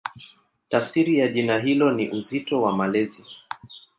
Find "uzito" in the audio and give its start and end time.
2.09-2.61